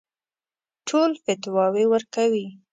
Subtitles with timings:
[0.87, 2.45] ټول فتواوې ورکوي.